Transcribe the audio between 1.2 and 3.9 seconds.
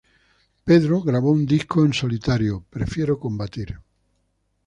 un disco en solitario, "Prefiero combatir".